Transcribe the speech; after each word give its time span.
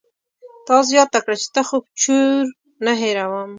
تا 0.67 0.77
زياته 0.89 1.19
کړه 1.23 1.35
چې 1.41 1.47
ته 1.55 1.61
خو 1.67 1.77
چور 2.01 2.43
نه 2.85 2.91
هېروم. 3.01 3.49